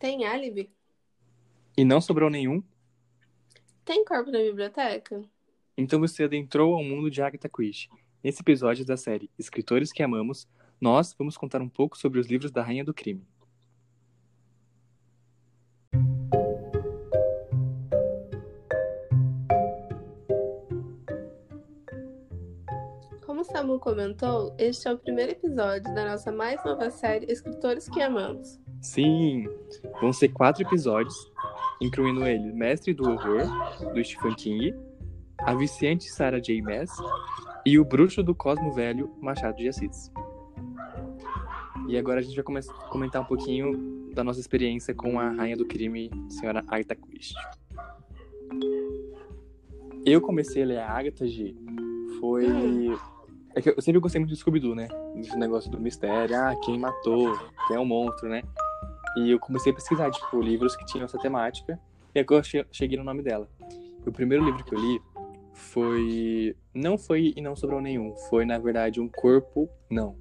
[0.00, 0.70] Tem álibi?
[1.76, 2.62] E não sobrou nenhum?
[3.84, 5.22] Tem corpo na biblioteca?
[5.76, 7.90] Então você adentrou ao mundo de Agatha Christie.
[8.24, 10.48] Nesse episódio da série Escritores que Amamos,
[10.80, 13.22] nós vamos contar um pouco sobre os livros da Rainha do Crime.
[23.26, 28.00] Como Samu comentou, este é o primeiro episódio da nossa mais nova série Escritores que
[28.00, 28.58] Amamos.
[28.80, 29.46] Sim,
[30.00, 31.30] vão ser quatro episódios,
[31.80, 34.74] incluindo ele Mestre do Horror, do Stephen King,
[35.40, 36.60] a viciante Sarah J.
[36.62, 36.90] Maas
[37.66, 40.10] e o Bruxo do Cosmo Velho, Machado de Assis.
[41.88, 42.60] E agora a gente vai come-
[42.90, 47.36] comentar um pouquinho da nossa experiência com a Rainha do Crime, senhora Agatha Christie.
[50.04, 51.54] Eu comecei a ler a Agatha G.
[52.18, 52.46] Foi.
[53.54, 54.88] É que eu sempre gostei muito de Scooby-Doo, né?
[55.16, 56.36] Desse negócio do mistério.
[56.36, 57.36] Ah, quem matou?
[57.66, 58.42] Quem é o monstro, né?
[59.16, 61.78] E eu comecei a pesquisar, tipo, livros que tinham essa temática.
[62.14, 63.48] E agora eu che- cheguei no nome dela.
[64.06, 65.00] O primeiro livro que eu li
[65.52, 66.56] foi.
[66.74, 68.14] Não foi E Não Sobrou Nenhum.
[68.28, 69.68] Foi, na verdade, Um Corpo.
[69.90, 70.16] Não.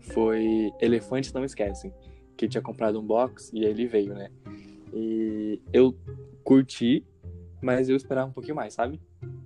[0.00, 1.92] Foi Elefantes Não Esquecem.
[2.36, 4.30] Que eu tinha comprado um box e aí ele veio, né?
[4.92, 5.94] E eu
[6.44, 7.04] curti,
[7.62, 9.00] mas eu esperava um pouquinho mais, sabe?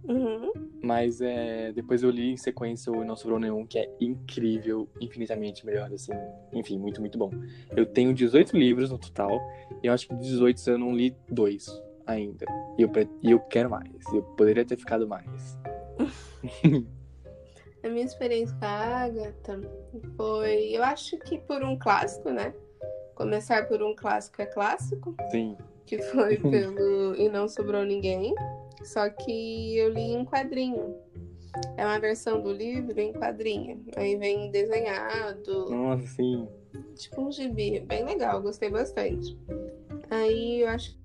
[0.08, 0.65] Uhum.
[0.86, 5.66] Mas é, depois eu li em sequência o Não Sobrou Nenhum, que é incrível, infinitamente
[5.66, 6.12] melhor, assim.
[6.52, 7.30] Enfim, muito, muito bom.
[7.76, 9.40] Eu tenho 18 livros no total,
[9.82, 11.66] e eu acho que de 18 eu não li dois
[12.06, 12.46] ainda.
[12.78, 13.90] E eu, e eu quero mais.
[14.14, 15.58] Eu poderia ter ficado mais.
[17.82, 19.60] A minha experiência com a Agatha
[20.16, 22.52] foi, eu acho que por um clássico, né?
[23.14, 25.56] Começar por um clássico é clássico, Sim.
[25.86, 28.34] que foi pelo E Não Sobrou Ninguém.
[28.86, 30.94] Só que eu li em quadrinho.
[31.76, 33.84] É uma versão do livro em quadrinho.
[33.96, 36.46] Aí vem desenhado, Nossa, sim.
[36.94, 37.80] tipo um gibi.
[37.80, 39.36] Bem legal, gostei bastante.
[40.10, 40.96] Aí eu acho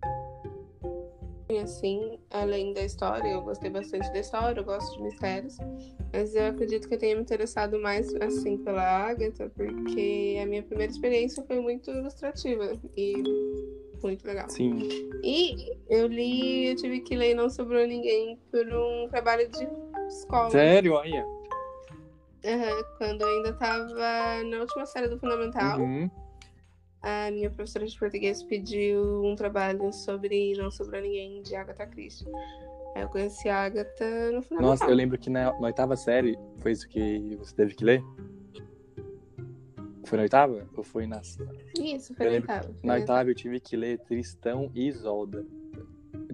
[1.51, 5.57] que assim, além da história, eu gostei bastante da história, eu gosto de mistérios.
[6.13, 10.63] Mas eu acredito que eu tenha me interessado mais assim pela Agatha, porque a minha
[10.63, 13.13] primeira experiência foi muito ilustrativa e
[14.01, 14.49] muito legal.
[14.49, 14.79] Sim.
[15.23, 19.67] E eu li, eu tive que ler Não Sobrou Ninguém por um trabalho de
[20.07, 20.49] escola.
[20.49, 21.25] Sério, olha.
[22.45, 26.09] Aham, quando eu ainda tava na última série do Fundamental, Uhum.
[27.01, 32.27] A minha professora de português pediu um trabalho sobre Não Sobrou Ninguém de Agatha Christie.
[32.95, 34.69] Aí eu conheci a Agatha no Fundamental.
[34.71, 38.03] Nossa, eu lembro que na, na oitava série foi isso que você teve que ler?
[40.05, 40.67] Foi na oitava?
[40.75, 41.21] Ou foi na.
[41.79, 42.75] Isso, foi Eu na oitava.
[42.83, 45.45] Na oitava eu tive que ler Tristão e Isolda.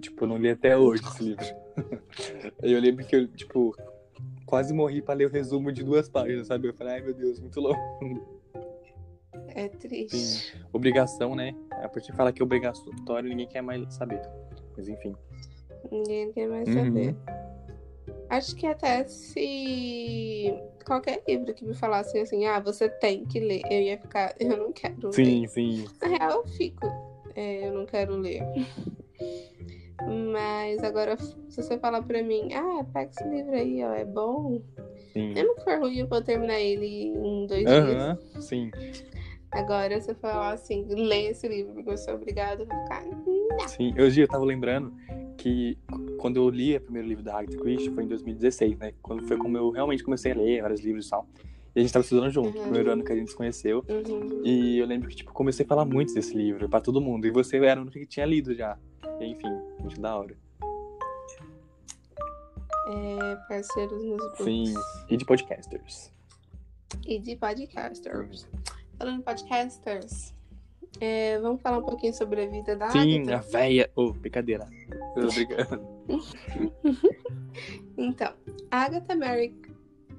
[0.00, 1.44] Tipo, eu não li até hoje esse livro.
[2.62, 3.74] eu lembro que eu, tipo,
[4.44, 6.68] quase morri pra ler o resumo de duas páginas, sabe?
[6.68, 8.37] Eu falei, ai meu Deus, muito longo.
[9.58, 10.16] É triste.
[10.16, 10.58] Sim.
[10.72, 11.52] Obrigação, né?
[11.72, 14.20] A partir de falar que é obrigatório, ninguém quer mais saber.
[14.76, 15.16] Mas enfim.
[15.90, 16.74] Ninguém quer mais Uhum.
[16.84, 17.16] saber.
[18.30, 20.54] Acho que até se
[20.86, 24.56] qualquer livro que me falasse assim, ah, você tem que ler, eu ia ficar, eu
[24.56, 25.12] não quero ler.
[25.12, 25.84] Sim, sim.
[26.00, 26.86] Na real, eu fico.
[27.34, 28.42] É, eu não quero ler.
[30.32, 34.62] Mas agora, se você falar pra mim, ah, pega esse livro aí, ó, é bom.
[35.12, 35.34] Sim.
[35.36, 37.72] Eu não for ruim, eu vou terminar ele em dois dias.
[37.72, 38.70] Aham, sim.
[39.52, 43.68] Agora, se você falar assim, lê esse livro, porque eu sou obrigada a ficar.
[43.68, 44.92] Sim, hoje eu tava lembrando
[45.38, 45.78] que
[46.18, 48.92] quando eu li o primeiro livro da Agatha Christie foi em 2016, né?
[49.02, 51.26] Quando foi como eu realmente comecei a ler vários livros e tal.
[51.74, 52.62] E a gente tava estudando junto, Uhum.
[52.64, 53.84] primeiro ano que a gente se conheceu.
[53.88, 54.42] Uhum.
[54.44, 57.26] E eu lembro que, tipo, comecei a falar muito desse livro pra todo mundo.
[57.26, 58.76] E você era o único que tinha lido já.
[59.20, 59.48] E, enfim,
[59.80, 60.36] muito da hora.
[62.90, 64.44] É, parceiros nos grupos.
[64.44, 64.74] Sim.
[65.08, 66.12] E de podcasters.
[67.06, 68.48] E de podcasters.
[68.98, 70.34] Falando em podcasters,
[71.00, 73.48] é, vamos falar um pouquinho sobre a vida da Sim, a Agatha?
[73.50, 73.90] véia.
[73.94, 74.66] Ô, brincadeira.
[75.16, 75.80] Obrigado.
[77.96, 78.32] Então,
[78.70, 79.52] Agatha Mary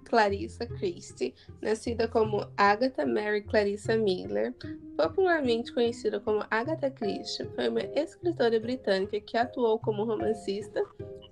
[0.03, 4.53] Clarissa Christie, nascida como Agatha Mary Clarissa Miller,
[4.97, 10.83] popularmente conhecida como Agatha Christie, foi uma escritora britânica que atuou como romancista,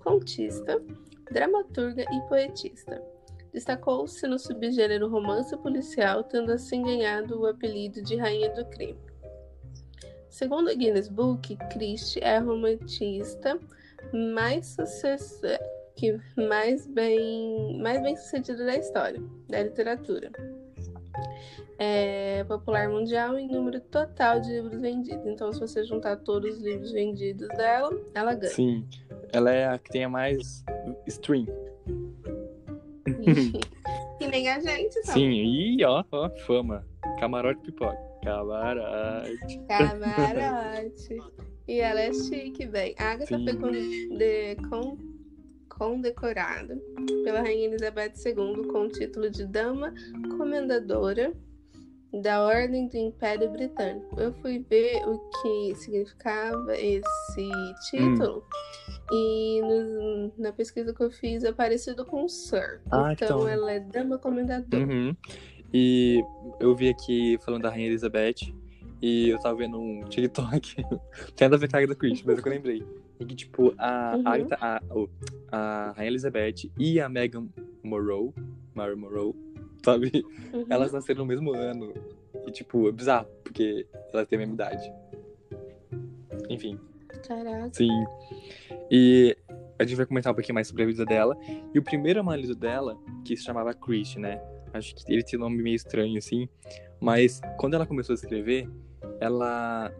[0.02, 0.82] contista,
[1.30, 3.02] dramaturga e poetista.
[3.58, 8.96] Destacou-se no subgênero romance policial, tendo assim ganhado o apelido de Rainha do Crime.
[10.30, 13.58] Segundo o Guinness Book, Christie é a romantista
[14.12, 15.40] mais sucesso
[15.96, 20.30] que mais bem mais bem sucedida da história da literatura.
[21.80, 25.26] É popular mundial em número total de livros vendidos.
[25.26, 28.52] Então, se você juntar todos os livros vendidos dela, ela ganha.
[28.52, 28.86] Sim.
[29.32, 30.64] Ela é a que tem a mais
[31.08, 31.67] stream.
[34.20, 35.20] E nem a gente, sabe?
[35.20, 36.84] Sim, e ó, ó, fama.
[37.20, 37.96] Camarote pipoca.
[38.24, 39.60] Camarote.
[39.68, 41.18] Camarote.
[41.68, 42.94] e ela é chique, bem.
[42.98, 43.44] A Agatha Sim.
[43.44, 44.98] foi conde- con-
[45.68, 46.76] condecorada
[47.24, 49.94] pela Rainha Elizabeth II com o título de Dama
[50.36, 51.32] Comendadora
[52.22, 54.18] da Ordem do Império Britânico.
[54.18, 57.50] Eu fui ver o que significava esse
[57.90, 58.42] título.
[59.10, 62.80] E no- na pesquisa que eu fiz é parecido com Sir.
[62.90, 63.48] Ah, então, então.
[63.48, 64.84] ela é Dama Comendadora.
[64.84, 65.16] Uhum.
[65.72, 66.22] E
[66.60, 68.52] eu vi aqui falando da Rainha Elizabeth
[69.00, 70.76] e eu tava vendo um TikTok.
[71.36, 72.84] Tem nada a ver com a Agatha Christie, mas é que eu lembrei.
[73.20, 74.22] E que, tipo, a, Uhum.
[74.28, 74.80] Agatha, a,
[75.50, 77.48] a Rainha Elizabeth e a Meghan
[77.82, 78.34] Morrow,
[78.74, 79.34] Mary Morrow,
[79.84, 80.24] sabe?
[80.52, 80.66] Uhum.
[80.68, 81.92] Elas nasceram no mesmo ano.
[82.46, 84.92] E, tipo, é bizarro, porque elas têm a mesma idade.
[86.48, 86.78] Enfim.
[87.26, 87.70] Caraca.
[87.72, 88.04] Sim.
[88.90, 89.36] E
[89.78, 91.36] a gente vai comentar um pouquinho mais sobre a vida dela.
[91.74, 94.40] E o primeiro marido dela, que se chamava Chris, né?
[94.72, 96.48] Acho que ele tinha um nome meio estranho, assim.
[97.00, 98.68] Mas quando ela começou a escrever,
[99.20, 99.92] ela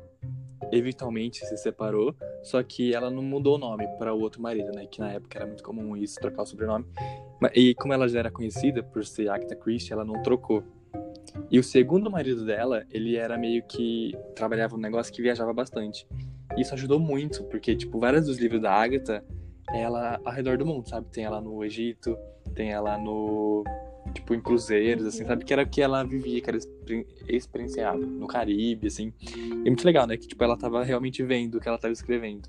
[0.73, 4.87] eventualmente se separou, só que ela não mudou o nome para o outro marido, né?
[4.87, 6.85] Que na época era muito comum isso, trocar o sobrenome.
[7.55, 10.62] E como ela já era conhecida por ser Agatha Christie, ela não trocou.
[11.50, 16.06] E o segundo marido dela, ele era meio que trabalhava um negócio que viajava bastante.
[16.56, 19.24] Isso ajudou muito, porque, tipo, vários dos livros da Agatha,
[19.72, 21.06] ela ao redor do mundo, sabe?
[21.10, 22.16] Tem ela no Egito,
[22.54, 23.64] tem ela no.
[24.14, 25.44] Tipo, em cruzeiros, assim, sabe?
[25.44, 29.12] Que era o que ela vivia, que ela exper- experienciava no Caribe, assim.
[29.22, 30.16] E é muito legal, né?
[30.16, 32.48] Que, tipo, ela tava realmente vendo o que ela tava escrevendo.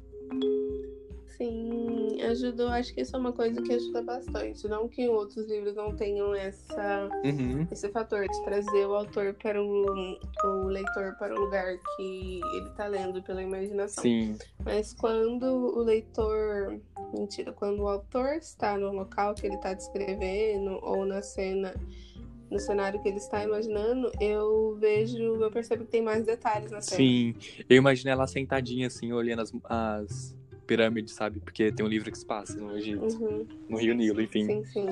[2.20, 2.68] Sim, ajudou.
[2.68, 4.68] Acho que isso é uma coisa que ajuda bastante.
[4.68, 7.68] Não que outros livros não tenham essa, Uhum.
[7.72, 12.70] esse fator de trazer o autor para o, o leitor para o lugar que ele
[12.76, 14.02] tá lendo pela imaginação.
[14.04, 16.80] Sim, Mas quando o leitor.
[17.14, 21.74] Mentira, quando o autor está no local que ele está descrevendo ou na cena.
[22.52, 26.82] No cenário que ele está imaginando, eu vejo, eu percebo que tem mais detalhes na
[26.82, 26.98] cena.
[26.98, 27.36] sim.
[27.70, 30.36] Eu imaginei ela sentadinha, assim, olhando as, as
[30.70, 31.40] pirâmides, sabe?
[31.40, 33.48] Porque tem um livro que se passa no Egito, Uhum.
[33.68, 34.46] no Rio Nilo, enfim.
[34.46, 34.86] Sim, sim.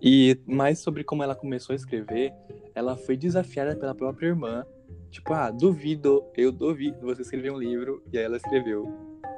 [0.00, 2.32] E mais sobre como ela começou a escrever,
[2.74, 4.64] ela foi desafiada pela própria irmã.
[5.10, 8.02] Tipo, ah, duvido, eu duvido você escrever um livro.
[8.10, 8.90] E aí ela escreveu.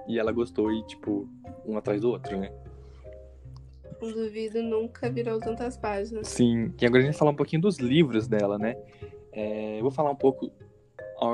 [0.07, 1.29] E ela gostou e, tipo,
[1.67, 2.53] um atrás do outro, né?
[4.01, 6.29] O duvido nunca virou tantas páginas.
[6.29, 6.73] Sim.
[6.81, 8.77] E agora a gente falar um pouquinho dos livros dela, né?
[9.33, 10.51] É, eu vou falar um pouco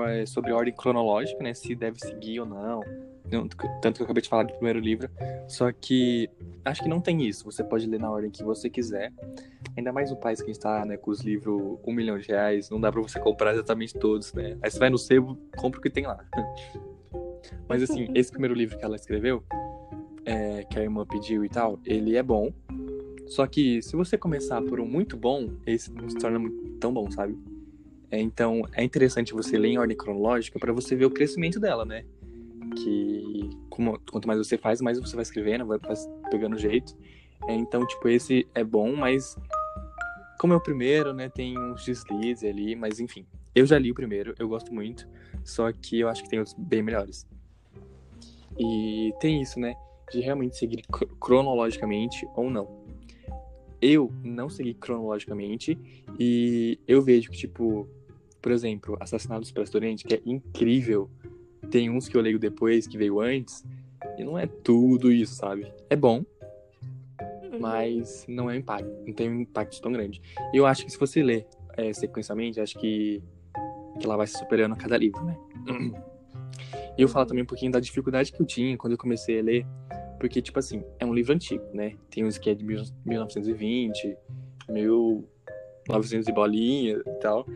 [0.09, 1.53] é, sobre a ordem cronológica, né?
[1.53, 2.81] Se deve seguir ou não.
[3.31, 5.09] Tanto que eu acabei de falar do primeiro livro.
[5.49, 6.29] Só que
[6.65, 7.45] acho que não tem isso.
[7.45, 9.13] Você pode ler na ordem que você quiser.
[9.77, 10.97] Ainda mais no país que a gente tá, né?
[10.97, 12.69] Com os livros um milhão de reais.
[12.71, 14.59] Não dá pra você comprar exatamente todos, né?
[14.63, 16.25] Aí você vai no sebo, compra o que tem lá.
[17.69, 19.43] Mas assim, esse primeiro livro que ela escreveu,
[20.25, 22.53] é, que a irmã pediu e tal, ele é bom.
[23.27, 26.51] Só que se você começar por um muito bom, esse não se torna
[26.81, 27.39] tão bom, sabe?
[28.11, 31.85] É, então é interessante você ler em ordem cronológica pra você ver o crescimento dela,
[31.85, 32.05] né?
[32.77, 35.79] Que como- quanto mais você faz, mais você vai escrevendo, vai,
[36.31, 36.97] pegando jeito.
[37.49, 39.37] É, então, tipo, esse é bom, mas
[40.39, 41.29] como é o primeiro, né?
[41.29, 43.27] Tem uns deslizes ali, mas enfim.
[43.55, 45.09] Eu já li o primeiro, eu gosto muito.
[45.45, 47.27] Só que eu acho que tem outros bem melhores.
[48.59, 49.75] E tem isso, né?
[50.13, 52.81] De realmente seguir cro- cronologicamente ou não.
[53.81, 55.79] Eu não segui cronologicamente
[56.19, 57.89] e eu vejo que, tipo,
[58.43, 61.09] por exemplo, Assassinato do Expresso do Oriente, que é incrível.
[61.71, 63.65] Tem uns que eu leio depois, que veio antes,
[64.19, 65.73] e não é tudo isso, sabe?
[65.89, 66.25] É bom,
[67.53, 67.59] Uhum.
[67.61, 70.21] mas não é um impacto, não tem um impacto tão grande.
[70.53, 73.23] E eu acho que se você ler é, sequencialmente, acho que,
[73.99, 75.37] que ela vai se superando a cada livro, né?
[76.97, 79.43] E eu falo também um pouquinho da dificuldade que eu tinha quando eu comecei a
[79.43, 79.67] ler,
[80.19, 81.95] porque, tipo assim, é um livro antigo, né?
[82.11, 84.17] Tem uns que é de mil- 1920,
[84.69, 87.47] 1900 e bolinha e tal.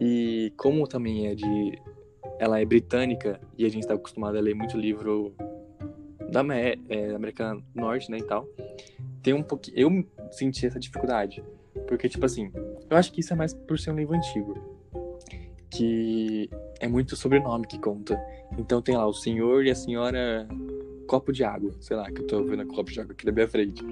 [0.00, 1.78] E como também é de.
[2.38, 5.34] Ela é britânica e a gente tá acostumado a ler muito livro
[6.30, 8.46] da Amé- é, América do Norte, né, e tal.
[9.22, 9.76] Tem um pouquinho.
[9.76, 11.42] Eu senti essa dificuldade.
[11.86, 12.50] Porque, tipo assim,
[12.90, 14.54] eu acho que isso é mais por ser um livro antigo.
[15.70, 16.48] Que
[16.80, 18.18] é muito sobrenome que conta.
[18.58, 20.48] Então tem lá o senhor e a senhora
[21.06, 21.72] copo de água.
[21.80, 23.82] Sei lá, que eu tô vendo a copo de água aqui da minha frente.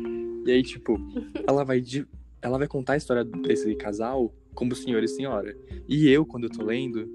[0.47, 0.99] E aí, tipo,
[1.47, 2.07] ela vai, di-
[2.41, 5.57] ela vai contar a história desse casal como senhor e senhora.
[5.89, 7.07] E eu, quando eu tô lendo,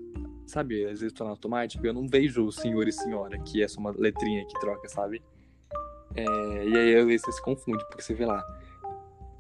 [0.46, 3.64] sabe, às vezes eu tô no automático, eu não vejo o senhor e senhora, que
[3.64, 5.22] é só uma letrinha que troca, sabe?
[6.16, 6.24] É,
[6.68, 8.44] e aí às vezes você se confunde, porque você vê lá,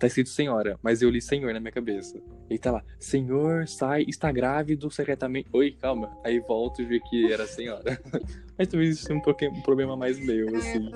[0.01, 2.19] tá escrito senhora, mas eu li senhor na minha cabeça.
[2.49, 5.47] E tá lá, senhor sai, está grávido secretamente.
[5.53, 6.17] Oi, calma.
[6.23, 8.01] Aí volto e vi que era senhora.
[8.57, 10.91] mas talvez isso seja um, problema mais meu, É, assim.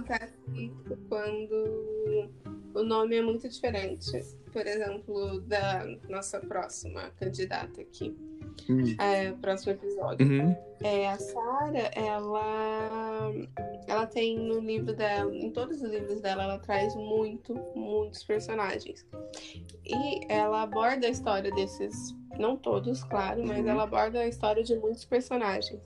[1.08, 2.30] quando
[2.74, 4.12] o nome é muito diferente.
[4.52, 8.16] Por exemplo, da nossa próxima candidata aqui.
[8.70, 8.96] Hum.
[9.00, 10.26] É, próximo episódio.
[10.28, 10.56] Uhum.
[10.82, 13.32] É, a Sarah, ela,
[13.88, 19.06] ela tem no livro dela, em todos os livros dela, ela traz muito, muitos personagens.
[19.86, 23.70] E ela aborda a história desses, não todos, claro, mas Uhum.
[23.70, 25.80] ela aborda a história de muitos personagens.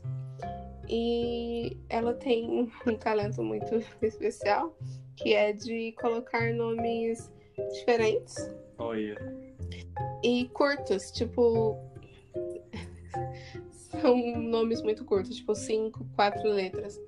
[0.88, 4.76] E ela tem um talento muito especial,
[5.18, 7.32] que é de colocar nomes
[7.74, 8.36] diferentes
[8.78, 9.18] Olha.
[10.24, 11.78] e curtos, tipo.
[14.01, 17.00] São nomes muito curtos, tipo cinco, quatro letras.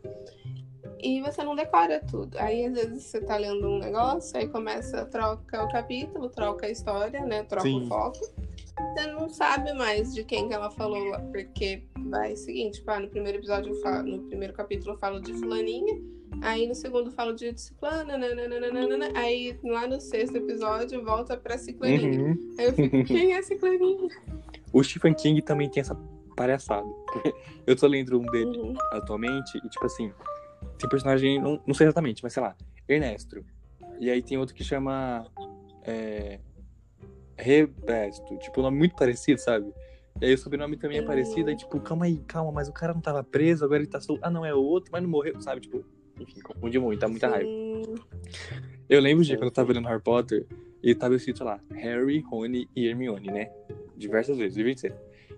[1.03, 2.37] E você não decora tudo.
[2.37, 6.69] Aí às vezes você tá lendo um negócio, aí começa, troca o capítulo, troca a
[6.69, 7.43] história, né?
[7.43, 7.83] Troca Sim.
[7.83, 8.19] o foco.
[8.19, 12.99] Você não sabe mais de quem que ela falou lá, porque vai seguinte, tipo, ah,
[12.99, 16.01] no primeiro episódio, eu falo, no primeiro capítulo eu falo de fulaninha,
[16.41, 21.57] aí no segundo eu falo de ciclana, nananana, aí lá no sexto episódio volta pra
[21.57, 22.21] ciclaninha.
[22.21, 22.55] Uhum.
[22.57, 24.09] Aí eu fico, quem é ciclaninha?
[24.73, 25.93] O Stephen King também tem essa
[26.41, 26.87] palhaçada.
[27.67, 28.73] Eu tô lendo um dele Uhum.
[28.91, 30.11] atualmente e, tipo assim,
[30.79, 32.55] tem personagem, não, não sei exatamente, mas sei lá,
[32.87, 33.43] Ernesto.
[33.99, 35.25] E aí tem outro que chama.
[35.83, 36.39] É,
[37.37, 38.37] Rebesto.
[38.39, 39.71] Tipo, um nome muito parecido, sabe?
[40.21, 41.05] E aí o sobrenome também é Hum.
[41.05, 43.99] parecido, aí tipo, calma aí, calma, mas o cara não tava preso, agora ele tá
[43.99, 44.19] solto.
[44.23, 45.61] Ah, não, é o outro, mas não morreu, sabe?
[45.61, 45.83] Tipo,
[46.19, 47.49] enfim, confunde muito, dá muita raiva.
[47.49, 47.95] Sim.
[48.89, 50.45] Eu lembro de quando eu tava lendo Harry Potter
[50.83, 53.49] e tava escrito lá, Harry, Rony e Hermione, né?
[53.95, 54.93] Diversas vezes, devia ser.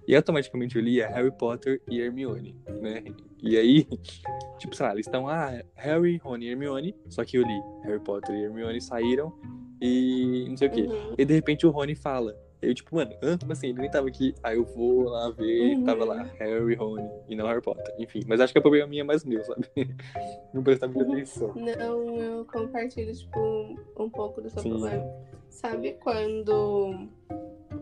[0.07, 3.03] E automaticamente eu lia Harry Potter e Hermione, né?
[3.41, 3.87] E aí,
[4.59, 7.99] tipo, sei lá, eles estão, ah, Harry, Rony e Hermione, só que eu li Harry
[7.99, 9.33] Potter e Hermione saíram
[9.81, 10.81] e não sei o quê.
[10.81, 11.15] Uhum.
[11.17, 12.35] E de repente o Rony fala.
[12.61, 13.67] Eu, tipo, mano, ah, como assim?
[13.67, 14.33] Ele nem tava aqui.
[14.41, 15.83] Aí eu vou lá ver, Uhum.
[15.83, 17.93] tava lá, Harry, Rony e não Harry Potter.
[17.99, 19.67] Enfim, mas acho que a problema minha é mais meu, sabe?
[20.53, 21.53] Não prestar muita atenção.
[21.55, 24.69] Não, eu compartilho, tipo, um, um pouco do seu Sim.
[24.69, 25.03] problema.
[25.49, 27.09] Sabe quando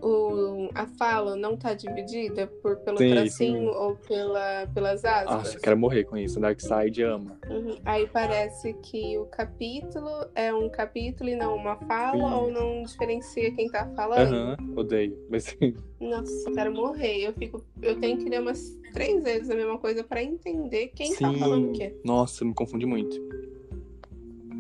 [0.01, 3.77] o, a fala não tá dividida por, pelo Sim, tracinho sim.
[3.77, 5.36] ou pela, pelas aspas?
[5.36, 6.39] Nossa, eu quero morrer com isso.
[6.39, 7.38] Darkseid ama.
[7.50, 7.77] Uhum.
[7.86, 12.36] Aí parece que o capítulo é um capítulo e não uma fala, Sim.
[12.36, 14.33] ou não diferencia quem tá falando.
[14.33, 15.17] Aham, odeio.
[15.29, 15.55] Mas
[16.00, 17.21] Nossa, eu quero morrer.
[17.21, 17.63] Eu fico.
[17.81, 21.69] Eu tenho que ler umas três vezes a mesma coisa pra entender quem tá falando
[21.69, 21.95] o quê.
[22.03, 23.19] Nossa, me confundi muito.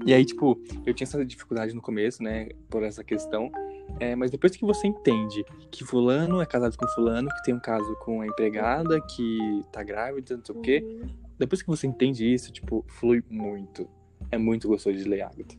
[0.05, 3.51] E aí, tipo, eu tinha essa dificuldade no começo, né, por essa questão.
[4.01, 7.59] É, mas depois que você entende que fulano é casado com fulano, que tem um
[7.59, 10.83] caso com a empregada, que tá grávida, não sei o quê.
[10.83, 11.07] Uhum.
[11.37, 13.87] Depois que você entende isso, tipo, flui muito.
[14.31, 15.55] É muito gostoso de ler Agatha.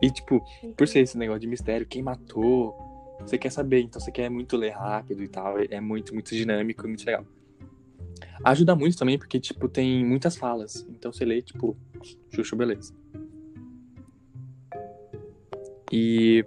[0.00, 0.40] E, tipo,
[0.76, 2.76] por ser esse negócio de mistério, quem matou,
[3.18, 5.58] você quer saber, então você quer muito ler rápido e tal.
[5.58, 7.26] É muito, muito dinâmico e muito legal.
[8.44, 10.86] Ajuda muito também, porque, tipo, tem muitas falas.
[10.88, 11.76] Então você lê, tipo,
[12.30, 12.94] chuchu, beleza.
[15.90, 16.46] E.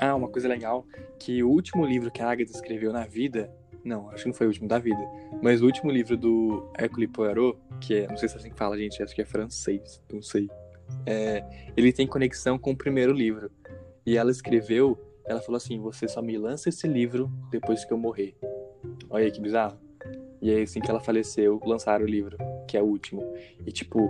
[0.00, 0.86] Ah, uma coisa legal,
[1.18, 3.52] que o último livro que a Agatha escreveu na vida.
[3.84, 5.00] Não, acho que não foi o último da vida.
[5.42, 8.06] Mas o último livro do Hercule Poirot, que é.
[8.06, 10.48] Não sei se é assim que fala, gente, acho que é francês, não sei.
[11.06, 11.44] É,
[11.76, 13.50] ele tem conexão com o primeiro livro.
[14.04, 17.98] E ela escreveu, ela falou assim: Você só me lança esse livro depois que eu
[17.98, 18.36] morrer.
[19.10, 19.78] Olha aí que bizarro.
[20.40, 22.36] E aí, assim que ela faleceu, lançaram o livro,
[22.68, 23.22] que é o último.
[23.66, 24.08] E tipo,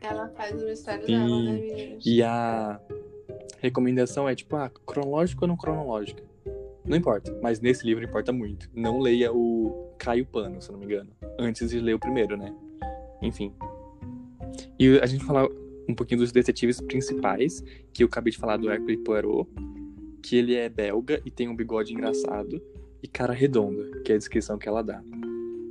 [0.00, 1.12] Ela faz o mistério Sim.
[1.12, 2.80] dela, né, e a
[3.60, 6.22] recomendação é tipo, ah, cronológico ou não cronológica?
[6.84, 8.70] Não importa, mas nesse livro importa muito.
[8.74, 12.54] Não leia o Caio Pano, se não me engano, antes de ler o primeiro, né?
[13.22, 13.52] Enfim.
[14.78, 15.46] E a gente falar
[15.88, 17.62] um pouquinho dos detetives principais,
[17.92, 19.48] que eu acabei de falar do Hercule Poirot,
[20.22, 22.62] que ele é belga e tem um bigode engraçado
[23.02, 25.02] e cara redonda, que é a descrição que ela dá.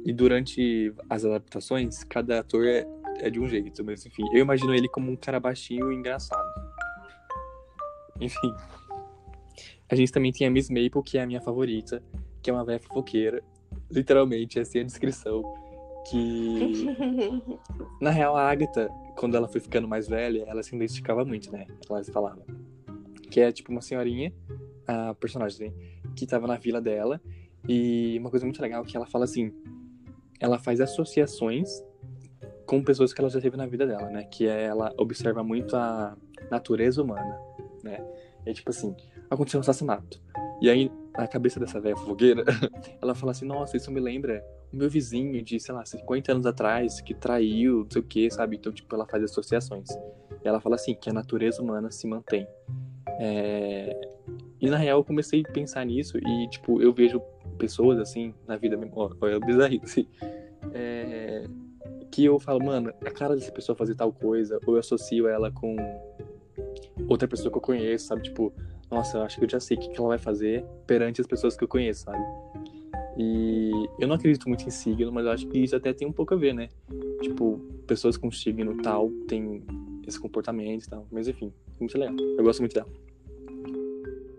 [0.06, 2.88] E durante as adaptações, cada ator é,
[3.20, 6.69] é de um jeito, mas enfim, eu imagino ele como um cara baixinho e engraçado.
[8.20, 8.54] Enfim.
[9.90, 12.04] A gente também tem a Miss Maple, que é a minha favorita,
[12.42, 13.44] que é uma velha fofoqueira.
[13.90, 15.42] Literalmente, essa é a descrição.
[16.10, 16.96] Que,
[18.00, 21.66] na real, a Agatha, quando ela foi ficando mais velha, ela se identificava muito, né?
[21.90, 22.42] Ela falava.
[23.32, 24.34] Que é tipo uma senhorinha,
[24.88, 25.74] a personagem, né?
[26.16, 27.22] que tava na vila dela.
[27.68, 29.52] E uma coisa muito legal é que ela fala assim:
[30.40, 31.84] ela faz associações
[32.66, 34.24] com pessoas que ela já teve na vida dela, né?
[34.24, 36.16] Que é, ela observa muito a
[36.50, 37.40] natureza humana,
[37.84, 38.04] né?
[38.46, 38.96] É tipo assim,
[39.30, 40.22] aconteceu um assassinato.
[40.62, 42.44] E aí, na cabeça dessa velha fogueira,
[43.02, 46.46] ela fala assim, nossa, isso me lembra o meu vizinho de, sei lá, 50 anos
[46.46, 48.58] atrás, que traiu, não sei o que, sabe?
[48.58, 49.90] Então, tipo, ela faz associações.
[50.44, 52.48] E ela fala assim, que a natureza humana se mantém.
[53.20, 54.00] É...
[54.62, 57.22] E na real, eu comecei a pensar nisso e, tipo, eu vejo
[57.58, 60.08] pessoas, assim, na vida ó, é bizarrice,
[60.74, 61.48] é...
[62.12, 65.52] que eu falo, mano, a cara dessa pessoa fazer tal coisa, ou eu associo ela
[65.52, 65.76] com
[67.08, 68.24] outra pessoa que eu conheço, sabe?
[68.24, 68.54] Tipo,
[68.90, 71.56] nossa, eu acho que eu já sei o que ela vai fazer perante as pessoas
[71.56, 72.24] que eu conheço, sabe?
[73.18, 76.12] E eu não acredito muito em signo, mas eu acho que isso até tem um
[76.12, 76.70] pouco a ver, né?
[77.22, 79.62] Tipo, pessoas com signo tal têm
[80.08, 81.06] esse comportamento e tal.
[81.12, 82.16] Mas enfim, muito legal.
[82.18, 82.88] Eu gosto muito dela.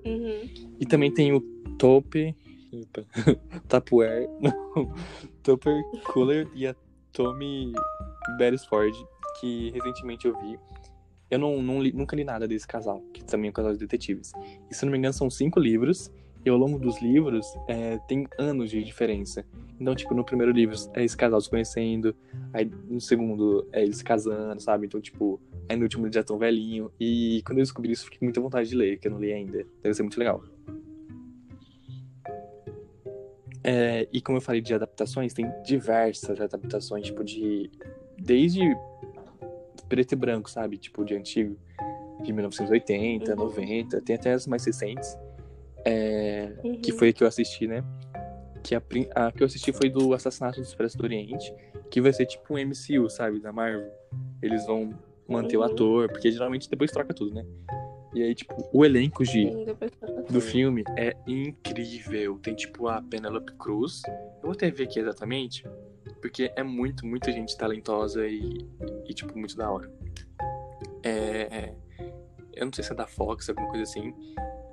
[0.07, 0.49] Uhum.
[0.81, 1.40] E também tem o
[1.79, 2.35] Tope.
[3.69, 4.29] Tupperware.
[5.43, 6.75] Topper Cooler e a
[7.12, 7.73] Tommy
[8.38, 8.97] Beresford,
[9.40, 10.59] que recentemente eu vi.
[11.30, 13.78] Eu não, não li, nunca li nada desse casal, que também é um casal de
[13.78, 14.32] detetives.
[14.70, 16.10] E se não me engano, são cinco livros.
[16.44, 19.44] E ao longo dos livros, é, tem anos de diferença.
[19.78, 22.16] Então, tipo, no primeiro livro é esse casal se conhecendo,
[22.52, 24.87] aí no segundo é eles se casando, sabe?
[24.87, 26.90] Então, tipo, aí no último eles já estão velhinho.
[26.99, 29.32] E quando eu descobri isso, fiquei com muita vontade de ler, que eu não li
[29.32, 29.66] ainda.
[29.82, 30.42] Deve ser muito legal.
[33.62, 37.70] É, e como eu falei de adaptações, tem diversas adaptações, tipo, de.
[38.18, 38.60] Desde
[39.90, 40.78] preto e branco, sabe?
[40.78, 41.59] Tipo, de antigo.
[42.23, 43.37] De 1980, Uhum.
[43.44, 45.14] 90, tem até as mais recentes.
[45.85, 46.80] É, Uhum.
[46.80, 47.82] que foi a que eu assisti, né?
[48.62, 48.82] Que a,
[49.14, 51.52] a que eu assisti foi do Assassinato do Expresso do Oriente,
[51.90, 53.40] que vai ser tipo um MCU, sabe?
[53.40, 53.90] Da Marvel.
[54.42, 54.90] Eles vão
[55.28, 55.66] manter o Uhum.
[55.66, 57.44] ator, porque geralmente depois troca tudo, né?
[58.14, 59.49] E aí, tipo, o elenco de,
[60.28, 62.38] do filme é incrível.
[62.42, 64.02] Tem, tipo, a Penelope Cruz.
[64.09, 65.64] Eu vou até ver aqui exatamente,
[66.14, 68.67] porque é muito, muita gente talentosa e,
[69.07, 69.93] e tipo, muito da hora.
[71.02, 71.75] É...
[72.55, 74.12] Eu não sei se é da Fox, alguma coisa assim,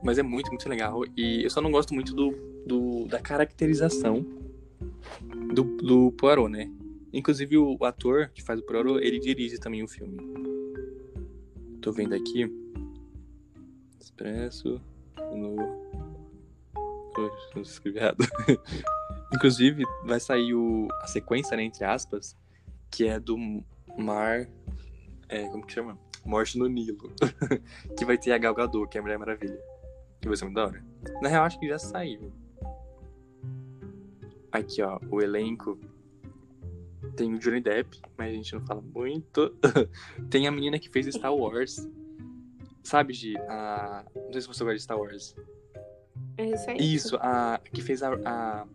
[0.03, 1.03] mas é muito, muito legal.
[1.15, 2.31] E eu só não gosto muito do,
[2.65, 4.25] do da caracterização
[5.53, 6.69] do, do Poirot, né?
[7.13, 10.17] Inclusive, o ator que faz o Poirot, ele dirige também o filme.
[11.81, 12.51] Tô vendo aqui.
[13.99, 14.81] Expresso
[15.33, 15.55] no.
[17.61, 18.17] Escrevi errado.
[19.33, 20.87] Inclusive, vai sair o...
[21.01, 22.35] a sequência, né, entre aspas,
[22.89, 23.37] que é do
[23.97, 24.47] Mar.
[25.29, 25.97] É, como que chama?
[26.25, 27.11] Morte no Nilo.
[27.97, 29.59] que vai ter a Gal Gadot, que é a Mulher Maravilha.
[30.21, 30.85] Que vai ser muito da hora.
[31.21, 32.31] Na real, acho que já saiu.
[34.51, 35.79] Aqui, ó, o elenco.
[37.15, 39.55] Tem o Johnny Depp, mas a gente não fala muito.
[40.29, 41.87] tem a menina que fez Star Wars.
[42.83, 43.37] Sabe, Gi?
[43.49, 44.05] A...
[44.15, 45.35] Não sei se você gosta de Star Wars.
[46.37, 46.95] É recente?
[46.95, 48.13] Isso, a que fez a.
[48.25, 48.67] a...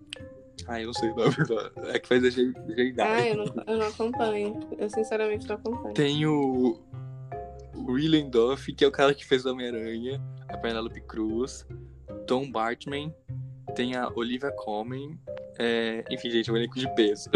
[0.66, 1.34] Ah, eu não sei nome.
[1.48, 1.90] não.
[1.90, 3.00] É que fez a Jedi.
[3.00, 4.60] Ah, eu não, eu não acompanho.
[4.78, 5.94] Eu sinceramente não acompanho.
[5.94, 6.80] Tem o.
[7.74, 11.66] Willem Duff, que é o cara que fez o Homem-Aranha, a Penelope Cruz,
[12.26, 13.12] Tom Bartman,
[13.74, 15.18] tem a Olivia Colman,
[15.58, 16.04] é...
[16.10, 17.28] enfim, gente, é um elenco de peso.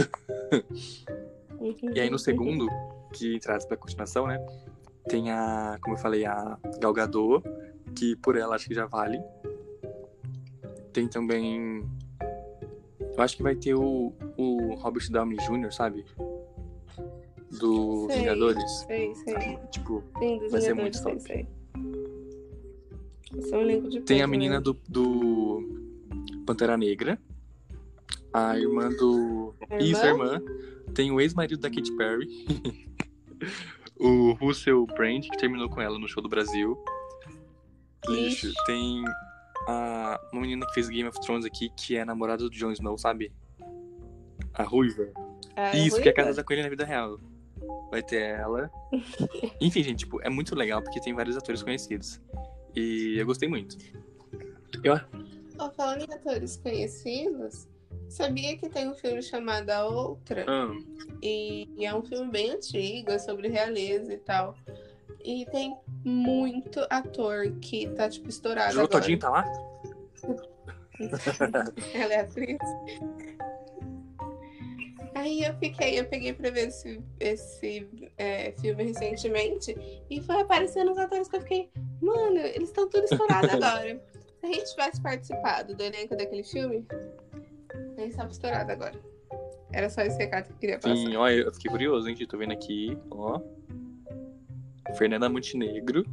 [1.59, 1.91] Uhum.
[1.95, 2.69] E aí no segundo,
[3.13, 4.39] que traz pra continuação, né?
[5.09, 7.43] Tem a, como eu falei, a Gal Gadot,
[7.95, 9.21] que por ela acho que já vale.
[10.93, 11.89] Tem também.
[13.17, 16.05] Eu acho que vai ter o, o Robert Downey Jr., sabe?
[17.59, 18.19] Do Sei.
[18.21, 18.71] Vingadores.
[18.87, 19.59] Sei, sei.
[19.71, 21.49] Tipo, Sim, Vai ser muito sei, sei.
[23.39, 24.61] Esse é um elenco de tem a menina né?
[24.61, 25.63] do, do
[26.47, 27.19] Pantera Negra.
[28.33, 29.55] A irmã do.
[29.71, 30.35] A Isso, a irmã?
[30.35, 30.43] irmã.
[30.95, 32.29] Tem o ex-marido da Katy Perry.
[33.99, 36.77] o Russell Brand, que terminou com ela no show do Brasil.
[38.09, 38.49] Lixo.
[38.49, 38.55] Ixi.
[38.67, 39.05] Tem
[39.69, 42.97] a, uma menina que fez Game of Thrones aqui, que é namorada do Jon Snow,
[42.99, 43.33] sabe?
[44.55, 45.09] A Ruiva.
[45.55, 46.15] Ah, Isso, que é ruiva?
[46.15, 47.19] casada com ele na vida real.
[47.91, 48.71] Vai ter ela.
[49.61, 52.21] Enfim, gente, tipo, é muito legal porque tem vários atores conhecidos.
[52.75, 53.77] E eu gostei muito.
[54.85, 55.01] Eu,
[55.59, 57.67] Ó, falando em atores conhecidos,
[58.09, 60.45] sabia que tem um filme chamado A Outra?
[60.47, 60.71] ah,
[61.23, 64.55] E é um filme bem antigo, é sobre realeza e tal.
[65.25, 68.89] E tem muito ator que tá, tipo, estourado agora.
[68.89, 69.45] Todinho tá lá?
[71.95, 72.59] Ela é atriz.
[75.15, 79.75] Aí eu fiquei, eu peguei pra ver esse, esse é, filme recentemente
[80.11, 81.71] e foi aparecendo os atores que eu fiquei,
[82.03, 83.99] mano, eles estão tudo estourados agora.
[84.41, 86.87] Se a gente tivesse participado do elenco daquele filme,
[87.97, 89.01] a gente tava estourado agora.
[89.73, 90.95] Era só esse recado que eu queria passar.
[90.95, 92.17] Sim, ó, eu fiquei curioso, hein?
[92.29, 93.41] Tô vendo aqui, ó.
[94.97, 96.05] Fernanda Montenegro.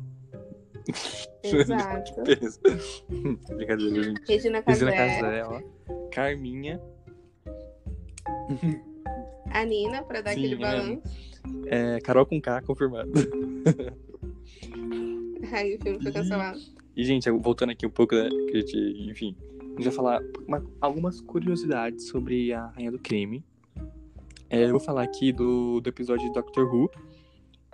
[1.44, 2.14] Exato.
[3.56, 4.22] Brincadeira, gente.
[4.28, 5.62] Regina Regina Casé, Casé, ó.
[6.12, 6.82] Carminha.
[9.52, 10.58] a Nina, pra dar Sim, aquele é.
[10.58, 11.02] balanço.
[11.68, 13.12] É, Carol com K, confirmado.
[15.52, 16.60] Aí o filme foi cancelado.
[16.96, 18.30] E, gente, voltando aqui um pouco, né?
[18.30, 18.78] Que a gente,
[19.10, 23.44] enfim, a gente vai falar uma- algumas curiosidades sobre a Rainha do Crime.
[24.50, 26.90] É, eu vou falar aqui do, do episódio de Doctor Who,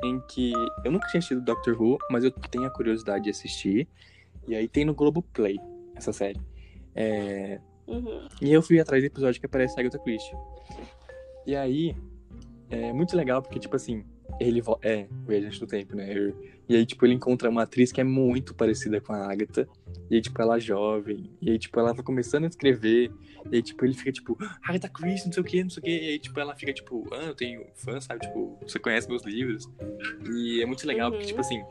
[0.04, 0.52] em que
[0.84, 3.88] eu nunca tinha assistido Doctor Who, mas eu tenho a curiosidade de assistir.
[4.48, 5.58] E aí tem no Globoplay
[5.96, 6.40] essa série.
[6.96, 8.28] É, Uhum.
[8.42, 10.36] e eu fui atrás do episódio que aparece a Agatha Christie.
[11.46, 11.96] E aí,
[12.70, 14.04] é muito legal porque, tipo assim,
[14.40, 16.34] Ele é, viajante do tempo, né?
[16.68, 19.68] E aí, tipo, ele encontra uma atriz que é muito parecida com a Agatha.
[20.10, 21.30] E aí, tipo, ela é jovem.
[21.42, 23.12] E aí, tipo, ela tá começando a escrever.
[23.52, 25.84] E aí, tipo, ele fica, tipo, Agatha Christie, não sei o que, não sei o
[25.84, 25.90] que.
[25.92, 28.22] E aí, tipo, ela fica, tipo, ah, eu tenho fã, sabe?
[28.22, 29.68] Tipo, você conhece meus livros.
[30.32, 31.30] E é muito legal, porque, Uhum.
[31.30, 31.62] tipo assim,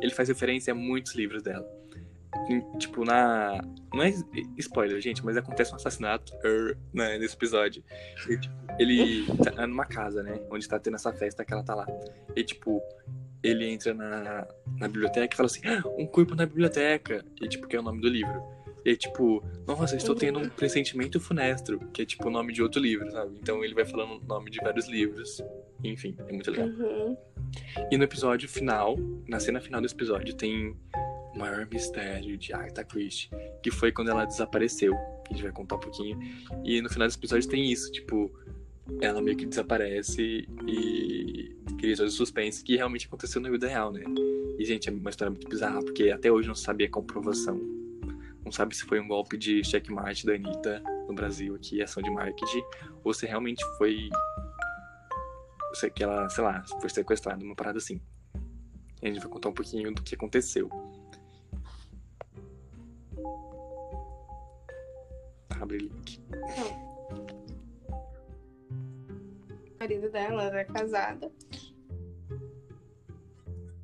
[0.00, 1.66] ele faz referência a muitos livros dela.
[2.78, 3.60] Tipo, na.
[3.92, 4.12] Não é
[4.58, 7.82] spoiler, gente, mas acontece um assassinato er, né, nesse episódio.
[8.28, 10.40] E, tipo, ele tá numa casa, né?
[10.50, 11.86] Onde tá tendo essa festa que ela tá lá.
[12.34, 12.82] E, tipo,
[13.42, 14.46] ele entra na,
[14.78, 17.24] na biblioteca e fala assim: "Ah, um corpo na biblioteca.
[17.40, 18.42] E, tipo, que é o nome do livro.
[18.86, 22.80] E tipo, nossa, estou tendo um pressentimento funestro, que é tipo o nome de outro
[22.80, 23.36] livro, sabe?
[23.42, 25.42] Então ele vai falando o nome de vários livros.
[25.82, 26.68] Enfim, é muito legal.
[26.68, 27.16] Uhum.
[27.90, 30.76] E no episódio final, na cena final do episódio, tem
[31.36, 33.30] o maior mistério de Agatha Christie,
[33.62, 34.94] que foi quando ela desapareceu.
[34.94, 36.18] A gente vai contar um pouquinho.
[36.64, 38.32] E no final do episódio tem isso, tipo,
[39.00, 43.92] ela meio que desaparece e cria todo o suspense que realmente aconteceu na vida real,
[43.92, 44.02] né?
[44.58, 47.60] E, gente, é uma história muito bizarra, porque até hoje não se sabia a comprovação.
[48.42, 52.10] Não sabe se foi um golpe de checkmate da Anitta no Brasil aqui, ação de
[52.10, 52.62] marketing,
[53.04, 54.08] ou se realmente foi
[55.94, 58.00] que ela, sei lá, foi sequestrada, uma parada assim.
[59.02, 60.70] E a gente vai contar um pouquinho do que aconteceu.
[65.66, 66.20] Abre link.
[69.74, 71.28] O marido dela era casada.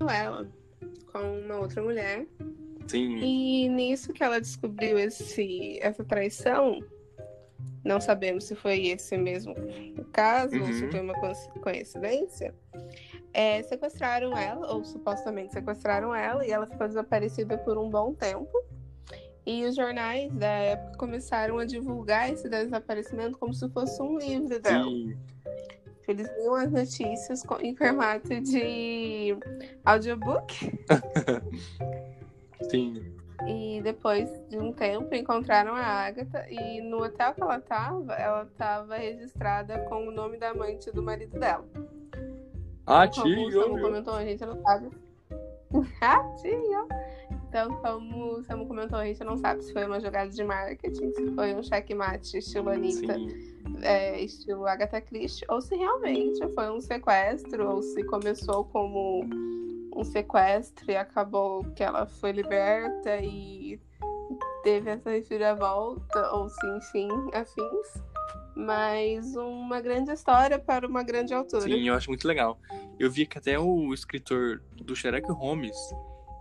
[0.01, 0.49] Ela
[1.11, 2.25] com uma outra mulher.
[2.87, 6.79] Sim, E nisso que ela descobriu esse, essa traição,
[7.85, 9.53] não sabemos se foi esse mesmo
[9.99, 10.91] o caso ou se Uhum.
[10.93, 12.55] foi uma coinci- coincidência.
[13.35, 18.53] é, sequestraram ela, ou supostamente sequestraram ela, e ela ficou desaparecida por um bom tempo.
[19.45, 24.61] E os jornais da época começaram a divulgar esse desaparecimento como se fosse um livro
[24.61, 24.85] dela.
[24.85, 25.17] sim,
[26.07, 29.37] Eles liam as notícias em formato de
[29.85, 30.73] audiobook.
[32.71, 33.03] sim.
[33.47, 38.47] E depois de um tempo encontraram a Agatha e no hotel que ela tava, ela
[38.57, 41.65] tava registrada com o nome da amante do marido dela.
[42.87, 43.81] Ah, Como tio, meu.
[43.81, 44.91] comentou, a gente não sabe.
[46.01, 46.87] ah, tio!
[47.53, 51.13] Então, como o Samu comentou, a gente não sabe se foi uma jogada de marketing,
[51.13, 53.15] se foi um checkmate estilo Anitta,
[53.83, 59.27] é, estilo Agatha Christie, ou se realmente foi um sequestro, ou se começou como
[59.95, 63.79] um sequestro e acabou que ela foi liberta e
[64.65, 68.03] teve essa reviravolta, ou se enfim, afins.
[68.57, 71.65] Mas uma grande história para uma grande autora.
[71.65, 72.59] sim, eu acho muito legal.
[72.99, 75.77] Eu vi que até o escritor do Sherlock Holmes,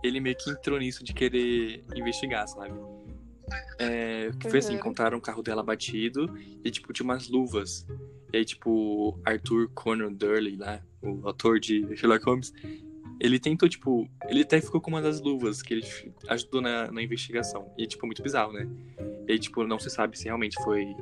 [0.02, 2.72] ele meio que entrou nisso de querer investigar, sabe?
[3.78, 4.78] É, que foi assim, Uhum.
[4.78, 6.32] encontraram o carro dela batido
[6.64, 7.86] e, tipo, tinha umas luvas.
[8.32, 12.52] E aí, tipo, Arthur Conan Doyle lá, o autor de Sherlock Holmes,
[13.20, 15.86] ele tentou, tipo, ele até ficou com uma das luvas que ele
[16.28, 17.70] ajudou na, na investigação.
[17.76, 18.66] E, tipo, muito bizarro, né?
[19.28, 20.96] E tipo, não se sabe se realmente foi